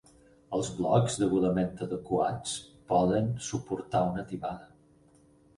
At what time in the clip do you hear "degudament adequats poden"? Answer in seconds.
1.23-3.29